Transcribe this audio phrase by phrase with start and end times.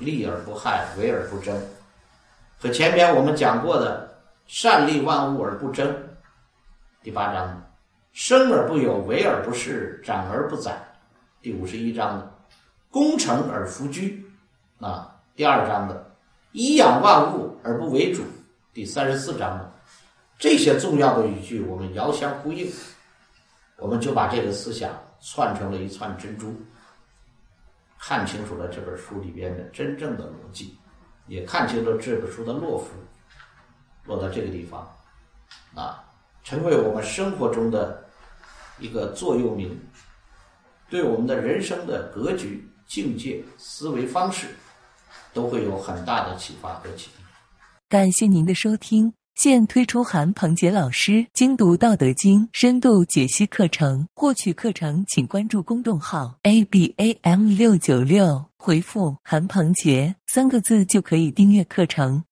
[0.00, 1.54] 利而不害，为而不争，
[2.58, 4.08] 和前面我们讲过的
[4.46, 5.94] 善利万物而不争，
[7.02, 7.62] 第八章。
[8.12, 10.76] 生而不有，为而不恃，长而不宰，
[11.40, 12.34] 第五十一章的
[12.90, 14.26] 功成而弗居，
[14.80, 16.10] 啊，第二章的
[16.50, 18.24] 以养万物而不为主，
[18.74, 19.72] 第三十四章的
[20.36, 22.68] 这些重要的语句，我们遥相呼应，
[23.76, 24.90] 我们就把这个思想
[25.20, 26.52] 串成了一串珍珠。
[28.08, 30.78] 看清楚了这本书里边的真正的逻辑，
[31.26, 32.86] 也看清楚这本书的落伏，
[34.06, 34.80] 落到这个地方，
[35.74, 36.02] 啊，
[36.42, 38.02] 成为我们生活中的
[38.78, 39.78] 一个座右铭，
[40.88, 44.46] 对我们的人生的格局、境界、思维方式，
[45.34, 47.22] 都会有很大的启发和启迪。
[47.90, 49.17] 感谢您的收听。
[49.38, 62.24] 现推出韩鹏杰老师精读《道德经》深度解析课程，获取课程请关注公众号 a b a m 六九六，回复“韩鹏杰”三个字就可以订阅课程。